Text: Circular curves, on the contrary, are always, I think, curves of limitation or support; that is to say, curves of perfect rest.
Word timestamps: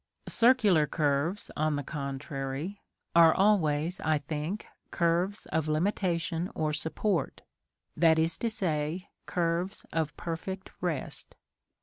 Circular 0.27 0.87
curves, 0.87 1.51
on 1.55 1.75
the 1.75 1.83
contrary, 1.83 2.81
are 3.15 3.35
always, 3.35 3.99
I 3.99 4.17
think, 4.17 4.65
curves 4.89 5.45
of 5.51 5.67
limitation 5.67 6.49
or 6.55 6.73
support; 6.73 7.43
that 7.95 8.17
is 8.17 8.39
to 8.39 8.49
say, 8.49 9.09
curves 9.27 9.85
of 9.93 10.17
perfect 10.17 10.71
rest. 10.81 11.35